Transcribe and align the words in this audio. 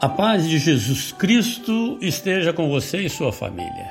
A 0.00 0.08
paz 0.08 0.48
de 0.48 0.58
Jesus 0.58 1.12
Cristo 1.12 1.98
esteja 2.00 2.54
com 2.54 2.70
você 2.70 3.02
e 3.02 3.10
sua 3.10 3.30
família. 3.30 3.90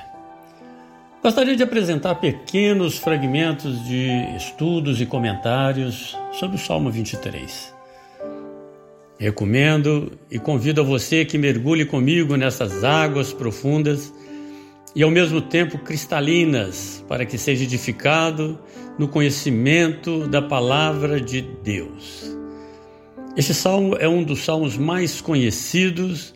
Gostaria 1.22 1.56
de 1.56 1.62
apresentar 1.62 2.16
pequenos 2.16 2.98
fragmentos 2.98 3.86
de 3.86 4.10
estudos 4.36 5.00
e 5.00 5.06
comentários 5.06 6.18
sobre 6.32 6.56
o 6.56 6.60
Salmo 6.60 6.90
23. 6.90 7.76
Recomendo 9.20 10.18
e 10.32 10.40
convido 10.40 10.82
a 10.82 10.84
você 10.84 11.24
que 11.26 11.38
mergulhe 11.38 11.86
comigo 11.86 12.36
nessas 12.36 12.84
águas 12.84 13.32
profundas 13.32 14.12
e 14.96 15.04
ao 15.04 15.12
mesmo 15.12 15.40
tempo 15.40 15.78
cristalinas, 15.78 17.06
para 17.08 17.24
que 17.24 17.38
seja 17.38 17.66
edificado 17.66 18.58
no 18.98 19.08
conhecimento 19.08 20.28
da 20.28 20.42
palavra 20.42 21.22
de 21.22 21.44
Deus. 21.64 22.39
Este 23.38 23.54
salmo 23.54 23.96
é 23.96 24.08
um 24.08 24.24
dos 24.24 24.44
salmos 24.44 24.78
mais 24.78 25.22
conhecidos 25.22 26.34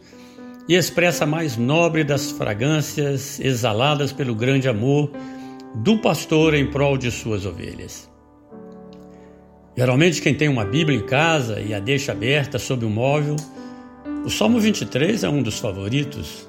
e 0.70 0.76
expressa 0.76 1.23
a 1.23 1.27
mais 1.27 1.58
nobre 1.58 2.04
das 2.04 2.31
fragrâncias 2.31 3.40
exaladas 3.40 4.13
pelo 4.13 4.35
grande 4.35 4.70
amor 4.70 5.12
do 5.76 5.98
pastor 5.98 6.54
em 6.54 6.70
prol 6.70 6.98
de 6.98 7.09
suas 7.09 7.45
ovelhas. 7.45 8.09
Geralmente, 9.76 10.21
quem 10.21 10.35
tem 10.35 10.48
uma 10.48 10.63
Bíblia 10.63 10.98
em 10.98 11.05
casa 11.05 11.59
e 11.59 11.73
a 11.73 11.80
deixa 11.80 12.12
aberta 12.12 12.59
sob 12.59 12.85
o 12.85 12.90
móvel, 12.90 13.35
o 14.23 14.30
Salmo 14.30 14.60
23 14.60 15.23
é 15.23 15.30
um 15.30 15.41
dos 15.41 15.57
favoritos. 15.57 16.48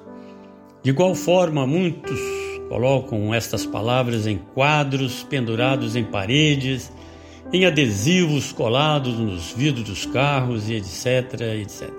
De 0.83 0.91
igual 0.91 1.15
forma, 1.15 1.67
muitos 1.67 2.21
colocam 2.69 3.33
estas 3.33 3.65
palavras 3.65 4.27
em 4.27 4.37
quadros 4.37 5.23
pendurados 5.23 5.97
em 5.97 6.05
paredes 6.05 6.93
em 7.53 7.65
adesivos 7.67 8.53
colados 8.53 9.19
nos 9.19 9.53
vidros 9.53 9.85
dos 9.85 10.07
carros 10.07 10.69
e 10.69 10.75
etc, 10.75 11.41
etc. 11.61 11.91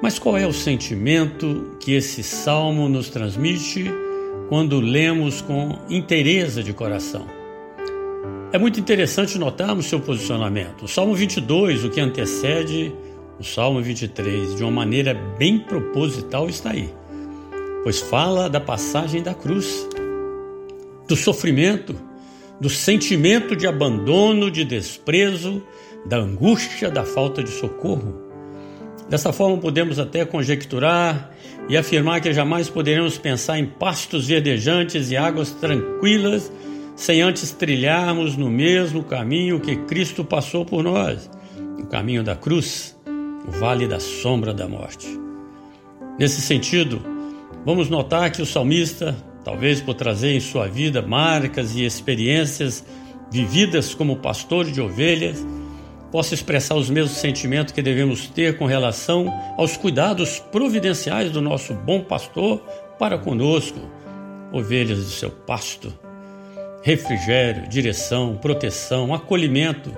Mas 0.00 0.18
qual 0.18 0.36
é 0.36 0.46
o 0.46 0.52
sentimento 0.52 1.76
que 1.80 1.92
esse 1.92 2.22
salmo 2.22 2.88
nos 2.88 3.08
transmite 3.08 3.90
quando 4.48 4.80
lemos 4.80 5.40
com 5.40 5.76
inteireza 5.88 6.62
de 6.62 6.72
coração? 6.72 7.26
É 8.52 8.58
muito 8.58 8.80
interessante 8.80 9.36
notarmos 9.38 9.86
seu 9.86 10.00
posicionamento. 10.00 10.84
O 10.84 10.88
Salmo 10.88 11.14
22, 11.14 11.84
o 11.84 11.90
que 11.90 12.00
antecede 12.00 12.94
o 13.38 13.44
Salmo 13.44 13.82
23, 13.82 14.54
de 14.56 14.62
uma 14.62 14.72
maneira 14.72 15.14
bem 15.36 15.58
proposital, 15.58 16.48
está 16.48 16.70
aí, 16.70 16.92
pois 17.82 18.00
fala 18.00 18.48
da 18.48 18.60
passagem 18.60 19.22
da 19.22 19.34
cruz, 19.34 19.86
do 21.06 21.14
sofrimento, 21.14 21.94
do 22.60 22.68
sentimento 22.68 23.54
de 23.54 23.66
abandono, 23.66 24.50
de 24.50 24.64
desprezo, 24.64 25.62
da 26.06 26.16
angústia, 26.18 26.90
da 26.90 27.04
falta 27.04 27.42
de 27.42 27.50
socorro. 27.50 28.26
Dessa 29.08 29.32
forma, 29.32 29.56
podemos 29.58 29.98
até 29.98 30.24
conjecturar 30.24 31.30
e 31.68 31.76
afirmar 31.76 32.20
que 32.20 32.32
jamais 32.32 32.68
poderemos 32.68 33.16
pensar 33.16 33.58
em 33.58 33.66
pastos 33.66 34.26
verdejantes 34.26 35.10
e 35.10 35.16
águas 35.16 35.50
tranquilas 35.52 36.52
sem 36.94 37.22
antes 37.22 37.52
trilharmos 37.52 38.36
no 38.36 38.50
mesmo 38.50 39.04
caminho 39.04 39.60
que 39.60 39.76
Cristo 39.76 40.24
passou 40.24 40.64
por 40.64 40.82
nós 40.82 41.30
o 41.78 41.86
caminho 41.86 42.24
da 42.24 42.34
cruz, 42.34 42.96
o 43.46 43.50
vale 43.52 43.86
da 43.86 44.00
sombra 44.00 44.52
da 44.52 44.66
morte. 44.66 45.06
Nesse 46.18 46.40
sentido, 46.40 47.00
vamos 47.64 47.88
notar 47.88 48.32
que 48.32 48.42
o 48.42 48.46
salmista 48.46 49.16
talvez 49.48 49.80
por 49.80 49.94
trazer 49.94 50.34
em 50.34 50.40
sua 50.40 50.68
vida 50.68 51.00
marcas 51.00 51.74
e 51.74 51.82
experiências 51.82 52.84
vividas 53.30 53.94
como 53.94 54.16
pastor 54.16 54.66
de 54.66 54.78
ovelhas, 54.78 55.42
possa 56.12 56.34
expressar 56.34 56.74
os 56.74 56.90
mesmos 56.90 57.16
sentimentos 57.16 57.72
que 57.72 57.80
devemos 57.80 58.26
ter 58.26 58.58
com 58.58 58.66
relação 58.66 59.32
aos 59.56 59.74
cuidados 59.74 60.38
providenciais 60.38 61.30
do 61.30 61.40
nosso 61.40 61.72
bom 61.72 62.02
pastor 62.02 62.58
para 62.98 63.16
conosco, 63.16 63.78
ovelhas 64.52 64.98
do 64.98 65.10
seu 65.10 65.30
pasto. 65.30 65.98
Refrigério, 66.82 67.66
direção, 67.68 68.36
proteção, 68.36 69.14
acolhimento, 69.14 69.96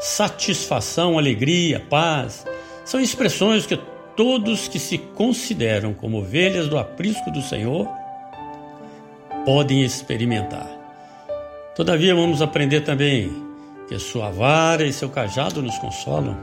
satisfação, 0.00 1.16
alegria, 1.16 1.78
paz, 1.88 2.44
são 2.84 2.98
expressões 2.98 3.64
que 3.64 3.78
todos 4.16 4.66
que 4.66 4.80
se 4.80 4.98
consideram 4.98 5.94
como 5.94 6.18
ovelhas 6.18 6.66
do 6.66 6.76
aprisco 6.76 7.30
do 7.30 7.40
Senhor 7.40 7.88
podem 9.48 9.82
experimentar. 9.82 10.68
Todavia, 11.74 12.14
vamos 12.14 12.42
aprender 12.42 12.82
também 12.82 13.32
que 13.88 13.98
sua 13.98 14.30
vara 14.30 14.84
e 14.84 14.92
seu 14.92 15.08
cajado 15.08 15.62
nos 15.62 15.78
consolam. 15.78 16.36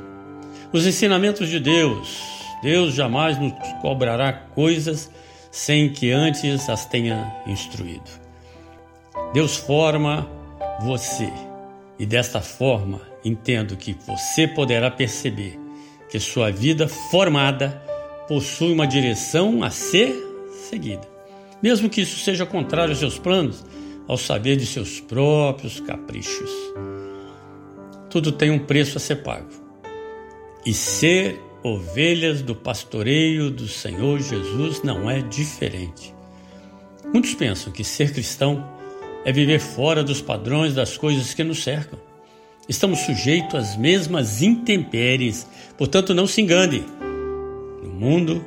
Os 0.73 0.87
ensinamentos 0.87 1.47
de 1.47 1.59
Deus, 1.59 2.19
Deus 2.63 2.95
jamais 2.95 3.37
nos 3.37 3.53
cobrará 3.79 4.33
coisas 4.33 5.11
sem 5.51 5.93
que 5.93 6.11
antes 6.11 6.67
as 6.67 6.87
tenha 6.87 7.31
instruído. 7.45 8.09
Deus 9.35 9.55
forma 9.55 10.27
você 10.81 11.31
e 11.99 12.07
desta 12.07 12.41
forma 12.41 12.99
entendo 13.23 13.77
que 13.77 13.95
você 14.07 14.47
poderá 14.47 14.89
perceber 14.89 15.59
que 16.09 16.19
sua 16.19 16.51
vida 16.51 16.87
formada 16.87 17.69
possui 18.27 18.73
uma 18.73 18.87
direção 18.87 19.61
a 19.63 19.69
ser 19.69 20.11
seguida 20.71 21.14
mesmo 21.61 21.89
que 21.89 22.01
isso 22.01 22.19
seja 22.19 22.45
contrário 22.45 22.91
aos 22.91 22.99
seus 22.99 23.17
planos, 23.17 23.63
ao 24.07 24.17
saber 24.17 24.55
de 24.55 24.65
seus 24.65 24.99
próprios 24.99 25.79
caprichos. 25.79 26.51
Tudo 28.09 28.31
tem 28.31 28.51
um 28.51 28.59
preço 28.59 28.97
a 28.97 29.01
ser 29.01 29.17
pago. 29.17 29.49
E 30.65 30.73
ser 30.73 31.39
ovelhas 31.63 32.41
do 32.41 32.55
pastoreio 32.55 33.49
do 33.49 33.67
Senhor 33.67 34.19
Jesus 34.21 34.83
não 34.83 35.09
é 35.09 35.21
diferente. 35.21 36.13
Muitos 37.11 37.33
pensam 37.33 37.73
que 37.73 37.83
ser 37.83 38.13
cristão 38.13 38.63
é 39.23 39.31
viver 39.31 39.59
fora 39.59 40.03
dos 40.03 40.21
padrões 40.21 40.75
das 40.75 40.95
coisas 40.95 41.33
que 41.33 41.43
nos 41.43 41.63
cercam. 41.63 41.99
Estamos 42.69 42.99
sujeitos 42.99 43.55
às 43.55 43.77
mesmas 43.77 44.41
intempéries, 44.41 45.47
portanto, 45.77 46.13
não 46.13 46.27
se 46.27 46.41
engane. 46.41 46.83
No 47.83 47.89
mundo 47.89 48.45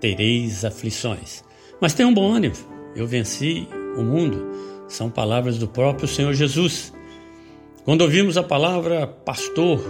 tereis 0.00 0.64
aflições. 0.64 1.44
Mas 1.80 1.94
tenha 1.94 2.08
um 2.08 2.14
bom 2.14 2.30
ânimo. 2.30 2.54
Eu 2.94 3.06
venci 3.06 3.68
o 3.96 4.02
mundo. 4.02 4.46
São 4.88 5.08
palavras 5.08 5.58
do 5.58 5.68
próprio 5.68 6.08
Senhor 6.08 6.34
Jesus. 6.34 6.92
Quando 7.84 8.02
ouvimos 8.02 8.36
a 8.36 8.42
palavra 8.42 9.06
pastor, 9.06 9.80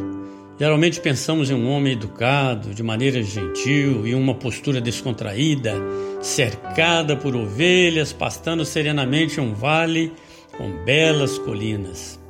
geralmente 0.59 1.01
pensamos 1.01 1.51
em 1.51 1.55
um 1.55 1.69
homem 1.69 1.95
educado, 1.95 2.75
de 2.75 2.83
maneira 2.83 3.23
gentil 3.23 4.07
e 4.07 4.15
uma 4.15 4.35
postura 4.35 4.81
descontraída, 4.81 5.75
cercada 6.21 7.17
por 7.17 7.35
ovelhas, 7.35 8.13
pastando 8.13 8.65
serenamente 8.65 9.41
um 9.41 9.55
vale 9.55 10.13
com 10.57 10.85
belas 10.85 11.39
colinas. 11.39 12.21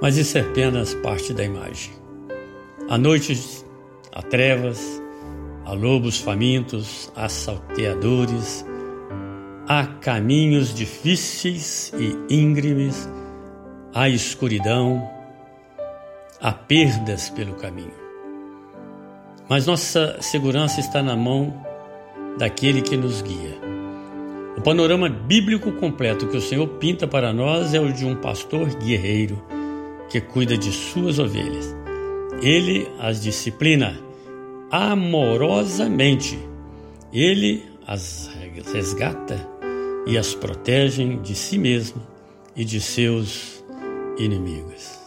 Mas 0.00 0.16
isso 0.16 0.36
é 0.36 0.40
apenas 0.40 0.94
parte 0.94 1.32
da 1.32 1.44
imagem. 1.44 1.92
À 2.88 2.98
noite 2.98 3.38
há 4.10 4.20
trevas, 4.20 5.01
Há 5.64 5.72
lobos 5.72 6.18
famintos, 6.18 7.12
há 7.14 7.28
salteadores, 7.28 8.66
há 9.68 9.86
caminhos 9.86 10.74
difíceis 10.74 11.92
e 11.96 12.34
íngremes, 12.34 13.08
há 13.94 14.08
escuridão, 14.08 15.08
há 16.40 16.52
perdas 16.52 17.30
pelo 17.30 17.54
caminho. 17.54 17.94
Mas 19.48 19.66
nossa 19.66 20.16
segurança 20.20 20.80
está 20.80 21.02
na 21.02 21.16
mão 21.16 21.54
daquele 22.38 22.82
que 22.82 22.96
nos 22.96 23.22
guia. 23.22 23.56
O 24.56 24.60
panorama 24.60 25.08
bíblico 25.08 25.72
completo 25.72 26.26
que 26.26 26.36
o 26.36 26.40
Senhor 26.40 26.66
pinta 26.78 27.06
para 27.06 27.32
nós 27.32 27.72
é 27.72 27.80
o 27.80 27.92
de 27.92 28.04
um 28.04 28.16
pastor 28.16 28.68
guerreiro 28.76 29.42
que 30.10 30.20
cuida 30.20 30.58
de 30.58 30.72
suas 30.72 31.18
ovelhas. 31.18 31.74
Ele 32.42 32.88
as 32.98 33.20
disciplina 33.20 33.98
amorosamente. 34.72 36.38
Ele 37.12 37.62
as 37.86 38.30
resgata 38.72 39.46
e 40.06 40.16
as 40.16 40.34
protege 40.34 41.16
de 41.18 41.34
si 41.34 41.58
mesmo 41.58 42.00
e 42.56 42.64
de 42.64 42.80
seus 42.80 43.62
inimigos. 44.18 44.98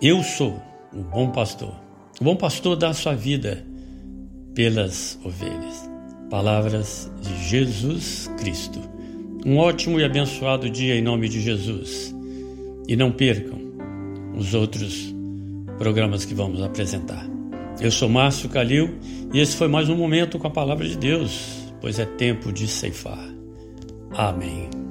Eu 0.00 0.22
sou 0.22 0.60
o 0.92 1.02
bom 1.02 1.30
pastor. 1.30 1.74
O 2.18 2.24
bom 2.24 2.34
pastor 2.34 2.76
dá 2.76 2.94
sua 2.94 3.14
vida 3.14 3.64
pelas 4.54 5.18
ovelhas. 5.22 5.88
Palavras 6.30 7.10
de 7.20 7.48
Jesus 7.48 8.30
Cristo. 8.38 8.80
Um 9.44 9.58
ótimo 9.58 10.00
e 10.00 10.04
abençoado 10.04 10.70
dia 10.70 10.94
em 10.94 11.02
nome 11.02 11.28
de 11.28 11.40
Jesus. 11.40 12.14
E 12.86 12.96
não 12.96 13.12
percam 13.12 13.58
os 14.34 14.54
outros 14.54 15.14
programas 15.78 16.24
que 16.24 16.34
vamos 16.34 16.62
apresentar. 16.62 17.37
Eu 17.80 17.92
sou 17.92 18.08
Márcio 18.08 18.48
Calil 18.48 18.98
e 19.32 19.38
esse 19.38 19.56
foi 19.56 19.68
mais 19.68 19.88
um 19.88 19.96
momento 19.96 20.38
com 20.38 20.46
a 20.48 20.50
palavra 20.50 20.86
de 20.86 20.96
Deus, 20.96 21.72
pois 21.80 21.98
é 21.98 22.04
tempo 22.04 22.52
de 22.52 22.66
ceifar. 22.66 23.24
Amém. 24.10 24.87